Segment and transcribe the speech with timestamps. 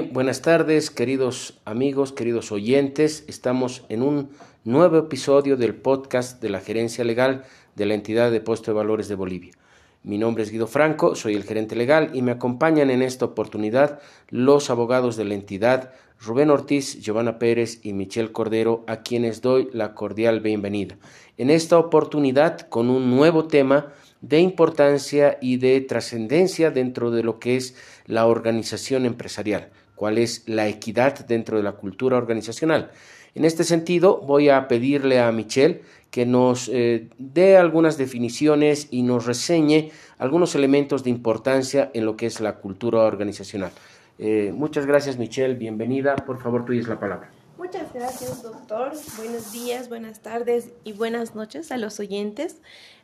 [0.00, 3.26] Buenas tardes, queridos amigos, queridos oyentes.
[3.28, 4.30] Estamos en un
[4.64, 7.44] nuevo episodio del podcast de la Gerencia Legal
[7.74, 9.52] de la Entidad de Depósito de Valores de Bolivia.
[10.02, 14.00] Mi nombre es Guido Franco, soy el gerente legal y me acompañan en esta oportunidad
[14.30, 15.92] los abogados de la entidad
[16.24, 20.96] Rubén Ortiz, Giovanna Pérez y Michelle Cordero, a quienes doy la cordial bienvenida.
[21.36, 27.38] En esta oportunidad con un nuevo tema de importancia y de trascendencia dentro de lo
[27.40, 29.70] que es la organización empresarial,
[30.02, 32.90] cuál es la equidad dentro de la cultura organizacional.
[33.36, 39.04] En este sentido, voy a pedirle a Michelle que nos eh, dé algunas definiciones y
[39.04, 43.70] nos reseñe algunos elementos de importancia en lo que es la cultura organizacional.
[44.18, 45.54] Eh, muchas gracias, Michelle.
[45.54, 46.16] Bienvenida.
[46.16, 47.30] Por favor, tú la palabra.
[47.56, 48.94] Muchas gracias, doctor.
[49.16, 52.56] Buenos días, buenas tardes y buenas noches a los oyentes.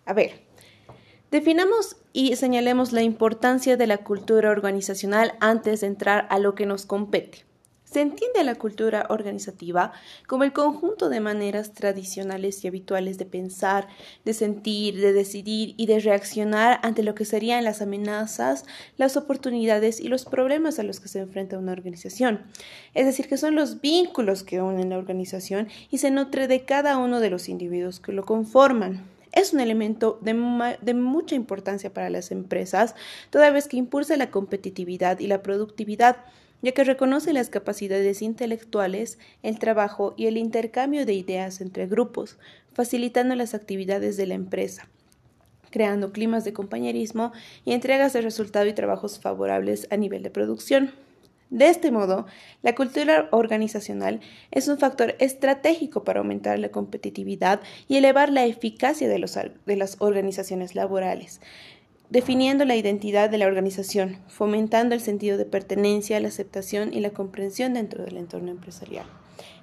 [0.04, 0.47] A ver,
[1.30, 6.66] definamos y señalemos la importancia de la cultura organizacional antes de entrar a lo que
[6.66, 7.48] nos compete.
[7.90, 9.92] Se entiende la cultura organizativa
[10.26, 13.88] como el conjunto de maneras tradicionales y habituales de pensar,
[14.26, 18.66] de sentir, de decidir y de reaccionar ante lo que serían las amenazas,
[18.98, 22.42] las oportunidades y los problemas a los que se enfrenta una organización.
[22.92, 26.98] Es decir, que son los vínculos que unen la organización y se nutre de cada
[26.98, 32.10] uno de los individuos que lo conforman es un elemento de, de, mucha importancia para
[32.10, 32.94] las empresas,
[33.30, 36.16] toda vez que impulsa la competitividad y la productividad,
[36.62, 42.38] ya que reconoce las capacidades intelectuales, el trabajo y el intercambio de ideas entre grupos,
[42.72, 44.88] facilitando las actividades de la empresa
[45.70, 47.32] creando climas de compañerismo
[47.64, 50.92] y entregas de resultado y trabajos favorables a nivel de producción.
[51.50, 52.26] De este modo,
[52.62, 59.08] la cultura organizacional es un factor estratégico para aumentar la competitividad y elevar la eficacia
[59.08, 61.40] de, las organizaciones laborales,
[62.10, 67.10] definiendo la identidad de la organización, fomentando el sentido de pertenencia, la aceptación y la
[67.10, 69.06] comprensión dentro del entorno empresarial.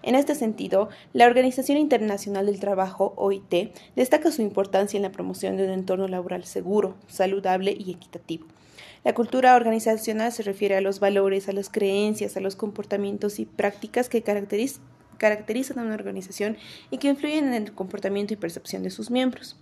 [0.02, 5.56] En este sentido, la Organización Internacional del Trabajo, OIT, destaca su importancia en la promoción
[5.58, 8.48] de un entorno laboral seguro, saludable y equitativo.
[9.06, 13.46] La cultura organizacional se refiere a los valores, a las creencias, a los comportamientos y
[13.46, 16.58] prácticas que caracterizan a una organización
[16.90, 19.58] y que influyen en el comportamiento y percepción de sus miembros.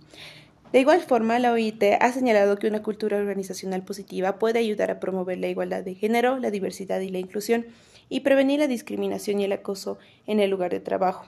[0.72, 4.98] De igual forma, la OIT ha señalado que una cultura organizacional positiva puede ayudar a
[4.98, 7.66] promover la igualdad de género, la diversidad y la inclusión,
[8.08, 11.26] y prevenir la discriminación y el acoso en el lugar de trabajo.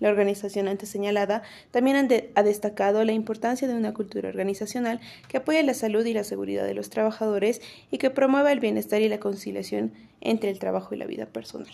[0.00, 5.62] La organización antes señalada también ha destacado la importancia de una cultura organizacional que apoye
[5.62, 9.20] la salud y la seguridad de los trabajadores y que promueva el bienestar y la
[9.20, 11.72] conciliación entre el trabajo y la vida personal.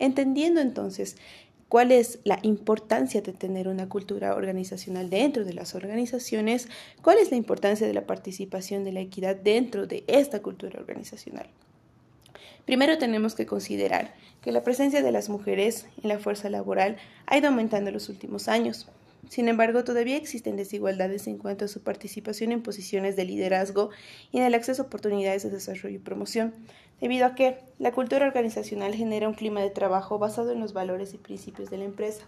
[0.00, 1.16] Entendiendo entonces
[1.68, 6.68] cuál es la importancia de tener una cultura organizacional dentro de las organizaciones,
[7.00, 11.46] cuál es la importancia de la participación de la equidad dentro de esta cultura organizacional.
[12.66, 17.36] Primero tenemos que considerar que la presencia de las mujeres en la fuerza laboral ha
[17.36, 18.88] ido aumentando en los últimos años.
[19.28, 23.90] Sin embargo, todavía existen desigualdades en cuanto a su participación en posiciones de liderazgo
[24.32, 26.54] y en el acceso a oportunidades de desarrollo y promoción,
[27.00, 31.14] debido a que la cultura organizacional genera un clima de trabajo basado en los valores
[31.14, 32.24] y principios de la empresa.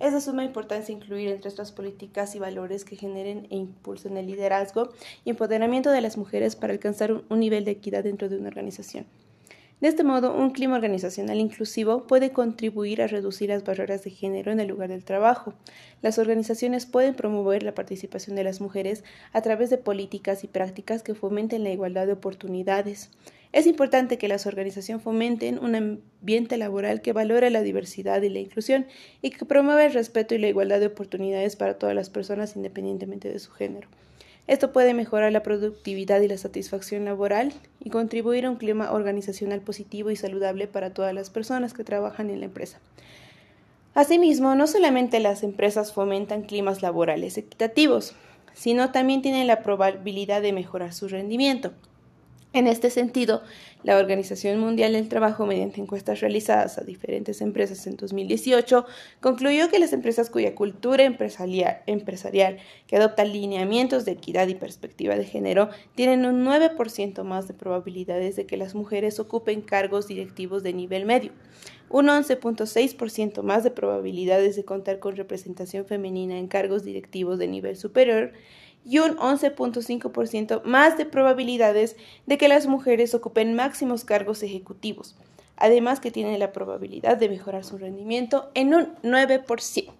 [0.00, 4.26] Es de suma importancia incluir entre estas políticas y valores que generen e impulsen el
[4.26, 4.90] liderazgo
[5.24, 9.06] y empoderamiento de las mujeres para alcanzar un nivel de equidad dentro de una organización.
[9.84, 14.50] De este modo, un clima organizacional inclusivo puede contribuir a reducir las barreras de género
[14.50, 15.52] en el lugar del trabajo.
[16.00, 21.02] Las organizaciones pueden promover la participación de las mujeres a través de políticas y prácticas
[21.02, 23.10] que fomenten la igualdad de oportunidades.
[23.52, 28.38] Es importante que las organizaciones fomenten un ambiente laboral que valore la diversidad y la
[28.38, 28.86] inclusión
[29.20, 33.30] y que promueva el respeto y la igualdad de oportunidades para todas las personas independientemente
[33.30, 33.88] de su género.
[34.46, 39.60] Esto puede mejorar la productividad y la satisfacción laboral y contribuir a un clima organizacional
[39.60, 42.78] positivo y saludable para todas las personas que trabajan en la empresa.
[43.94, 48.14] Asimismo, no solamente las empresas fomentan climas laborales equitativos,
[48.52, 51.72] sino también tienen la probabilidad de mejorar su rendimiento.
[52.54, 53.42] En este sentido,
[53.82, 58.86] la Organización Mundial del Trabajo, mediante encuestas realizadas a diferentes empresas en 2018,
[59.20, 65.24] concluyó que las empresas cuya cultura empresarial, que adopta lineamientos de equidad y perspectiva de
[65.24, 70.74] género tienen un 9% más de probabilidades de que las mujeres ocupen cargos directivos de
[70.74, 71.32] nivel medio,
[71.88, 77.76] un 11.6% más de probabilidades de contar con representación femenina en cargos directivos de nivel
[77.76, 78.32] superior,
[78.84, 81.96] y un 11.5% más de probabilidades
[82.26, 85.16] de que las mujeres ocupen máximos cargos ejecutivos,
[85.56, 89.92] además que tienen la probabilidad de mejorar su rendimiento en un 9%.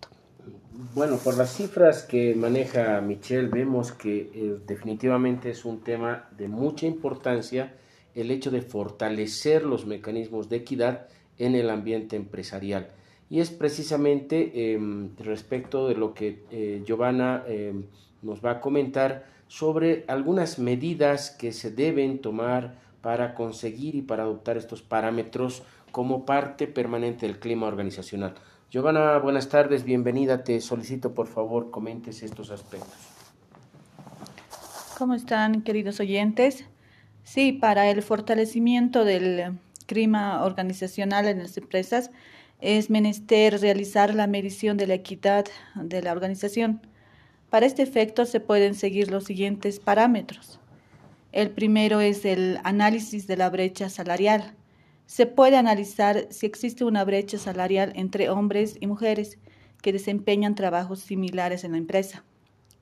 [0.95, 6.49] Bueno, por las cifras que maneja Michelle, vemos que eh, definitivamente es un tema de
[6.49, 7.75] mucha importancia
[8.15, 11.07] el hecho de fortalecer los mecanismos de equidad
[11.39, 12.89] en el ambiente empresarial.
[13.35, 17.83] Y es precisamente em, respecto de lo que eh, Giovanna em,
[18.23, 24.23] nos va a comentar sobre algunas medidas que se deben tomar para conseguir y para
[24.23, 28.35] adoptar estos parámetros como parte permanente del clima organizacional.
[28.71, 30.45] Giovanna, buenas tardes, bienvenida.
[30.45, 32.95] Te solicito por favor comentes estos aspectos.
[34.97, 36.67] ¿Cómo están, queridos oyentes?
[37.25, 42.13] Sí, para el fortalecimiento del clima organizacional en las empresas
[42.61, 46.81] es menester realizar la medición de la equidad de la organización.
[47.51, 50.61] Para este efecto se pueden seguir los siguientes parámetros.
[51.33, 54.55] El primero es el análisis de la brecha salarial.
[55.07, 59.39] Se puede analizar si existe una brecha salarial entre hombres y mujeres
[59.83, 62.25] que desempeñan trabajos similares en la empresa.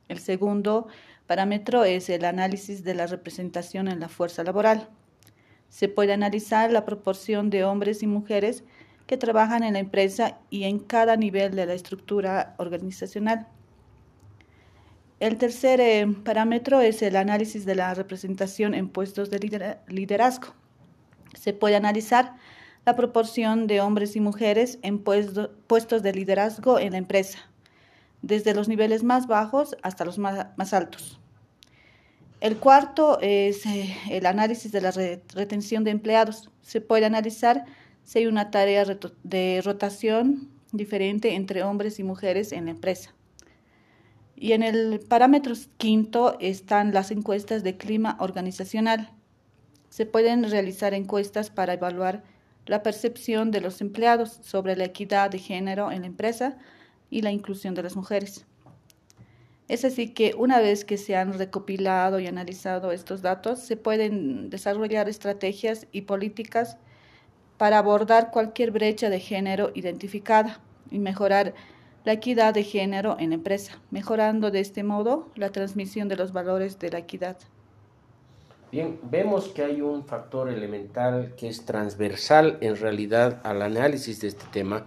[0.08, 0.86] El segundo
[1.26, 4.88] parámetro es el análisis de la representación en la fuerza laboral.
[5.68, 8.64] Se puede analizar la proporción de hombres y mujeres
[9.12, 13.46] que trabajan en la empresa y en cada nivel de la estructura organizacional.
[15.20, 19.38] El tercer eh, parámetro es el análisis de la representación en puestos de
[19.86, 20.54] liderazgo.
[21.34, 22.36] Se puede analizar
[22.86, 27.38] la proporción de hombres y mujeres en puestos de liderazgo en la empresa,
[28.22, 31.20] desde los niveles más bajos hasta los más, altos.
[32.40, 36.48] El cuarto es eh, el análisis de la retención de empleados.
[36.62, 37.66] Se puede analizar
[38.04, 38.84] si hay una tarea
[39.22, 43.14] de rotación diferente entre hombres y mujeres en la empresa.
[44.36, 49.10] Y en el parámetro quinto están las encuestas de clima organizacional.
[49.88, 52.24] Se pueden realizar encuestas para evaluar
[52.66, 56.58] la percepción de los empleados sobre la equidad de género en la empresa
[57.10, 58.46] y la inclusión de las mujeres.
[59.68, 64.50] Es así que una vez que se han recopilado y analizado estos datos, se pueden
[64.50, 66.78] desarrollar estrategias y políticas
[67.62, 70.58] para abordar cualquier brecha de género identificada
[70.90, 71.54] y mejorar
[72.02, 76.32] la equidad de género en la empresa, mejorando de este modo la transmisión de los
[76.32, 77.36] valores de la equidad.
[78.72, 84.26] Bien, vemos que hay un factor elemental que es transversal en realidad al análisis de
[84.26, 84.86] este tema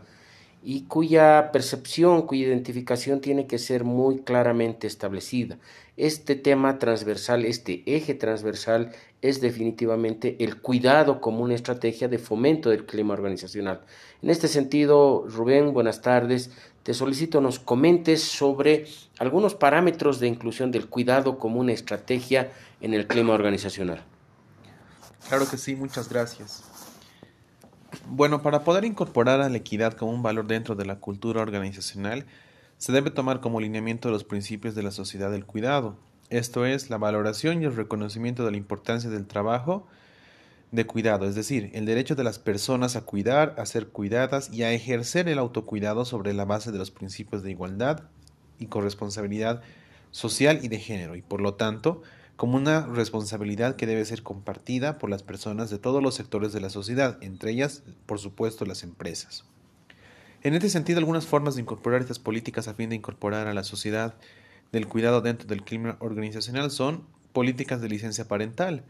[0.66, 5.60] y cuya percepción, cuya identificación tiene que ser muy claramente establecida.
[5.96, 8.92] Este tema transversal, este eje transversal
[9.22, 13.82] es definitivamente el cuidado como una estrategia de fomento del clima organizacional.
[14.24, 16.50] En este sentido, Rubén, buenas tardes
[16.86, 18.86] te solicito nos comentes sobre
[19.18, 24.04] algunos parámetros de inclusión del cuidado como una estrategia en el clima organizacional.
[25.28, 26.75] Claro que sí, muchas gracias.
[28.08, 32.26] Bueno, para poder incorporar a la equidad como un valor dentro de la cultura organizacional,
[32.78, 35.98] se debe tomar como lineamiento los principios de la sociedad del cuidado,
[36.30, 39.88] esto es, la valoración y el reconocimiento de la importancia del trabajo
[40.72, 44.64] de cuidado, es decir, el derecho de las personas a cuidar, a ser cuidadas y
[44.64, 48.04] a ejercer el autocuidado sobre la base de los principios de igualdad
[48.60, 49.62] y corresponsabilidad
[50.12, 52.02] social y de género, y por lo tanto,
[52.36, 56.62] como una responsabilidad que debe ser compartida por las personas de todos los sectores de
[56.62, 59.46] la sociedad, entre ellas, por supuesto, las empresas.
[60.44, 63.64] En este sentido, algunas formas de incorporar estas políticas a fin de incorporar a la
[63.64, 64.16] sociedad
[64.72, 68.84] del cuidado dentro del clima organizacional son políticas de licencia parental,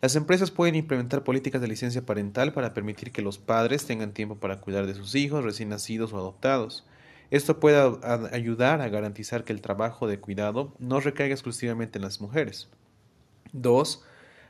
[0.00, 4.36] las empresas pueden implementar políticas de licencia parental para permitir que los padres tengan tiempo
[4.36, 6.86] para cuidar de sus hijos recién nacidos o adoptados.
[7.32, 7.98] Esto puede
[8.30, 12.68] ayudar a garantizar que el trabajo de cuidado no recaiga exclusivamente en las mujeres.
[13.52, 14.02] 2.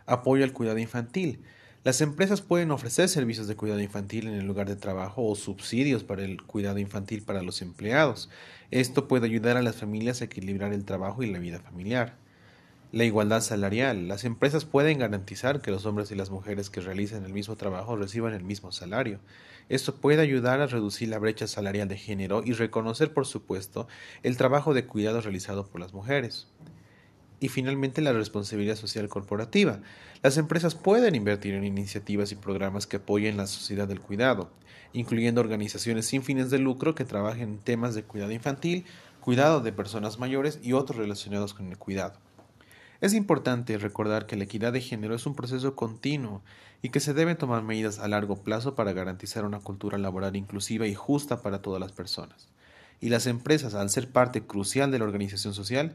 [0.06, 1.42] Apoyo al cuidado infantil.
[1.84, 6.04] Las empresas pueden ofrecer servicios de cuidado infantil en el lugar de trabajo o subsidios
[6.04, 8.28] para el cuidado infantil para los empleados.
[8.70, 12.16] Esto puede ayudar a las familias a equilibrar el trabajo y la vida familiar.
[12.90, 14.08] La igualdad salarial.
[14.08, 17.96] Las empresas pueden garantizar que los hombres y las mujeres que realizan el mismo trabajo
[17.96, 19.20] reciban el mismo salario.
[19.68, 23.86] Esto puede ayudar a reducir la brecha salarial de género y reconocer, por supuesto,
[24.22, 26.48] el trabajo de cuidado realizado por las mujeres.
[27.40, 29.80] Y finalmente, la responsabilidad social corporativa.
[30.22, 34.50] Las empresas pueden invertir en iniciativas y programas que apoyen la sociedad del cuidado,
[34.92, 38.84] incluyendo organizaciones sin fines de lucro que trabajen en temas de cuidado infantil,
[39.20, 42.18] cuidado de personas mayores y otros relacionados con el cuidado.
[43.00, 46.42] Es importante recordar que la equidad de género es un proceso continuo
[46.82, 50.86] y que se deben tomar medidas a largo plazo para garantizar una cultura laboral inclusiva
[50.88, 52.48] y justa para todas las personas.
[53.00, 55.94] Y las empresas, al ser parte crucial de la organización social,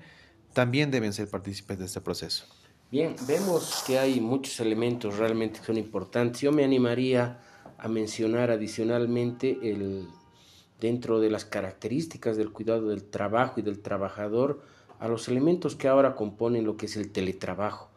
[0.54, 2.46] también deben ser partícipes de este proceso.
[2.92, 6.42] Bien, vemos que hay muchos elementos realmente que son importantes.
[6.42, 7.40] Yo me animaría
[7.80, 10.08] a mencionar adicionalmente el,
[10.80, 14.62] dentro de las características del cuidado del trabajo y del trabajador,
[15.00, 17.90] a los elementos que ahora componen lo que es el teletrabajo.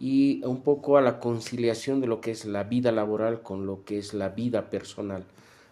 [0.00, 3.84] y un poco a la conciliación de lo que es la vida laboral con lo
[3.84, 5.24] que es la vida personal.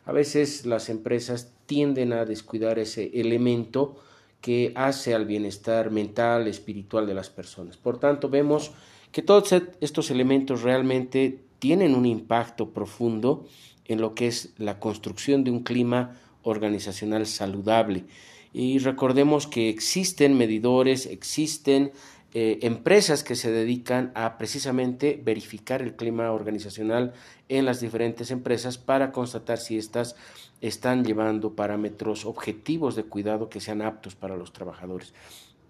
[0.04, 3.96] A veces las empresas tienden a descuidar ese elemento
[4.42, 7.78] que hace al bienestar mental, espiritual de las personas.
[7.78, 8.72] Por tanto, vemos
[9.12, 13.46] que todos estos elementos realmente tienen un impacto profundo
[13.86, 18.04] en lo que es la construcción de un clima organizacional saludable.
[18.52, 21.92] Y recordemos que existen medidores, existen
[22.34, 27.12] eh, empresas que se dedican a precisamente verificar el clima organizacional
[27.50, 30.16] en las diferentes empresas para constatar si éstas
[30.62, 35.12] están llevando parámetros objetivos de cuidado que sean aptos para los trabajadores.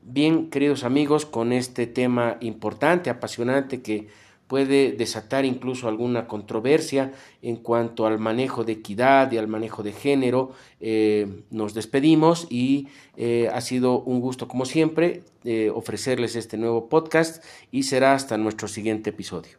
[0.03, 4.09] Bien, queridos amigos, con este tema importante, apasionante que
[4.53, 9.93] puede desatar incluso alguna controversia en cuanto al manejo de equidad y al manejo de
[9.93, 10.53] género.
[10.79, 16.91] Eh, nos despedimos y eh, ha sido un gusto, como siempre, eh, ofrecerles este nuevo
[16.91, 19.57] podcast y será hasta nuestro siguiente episodio.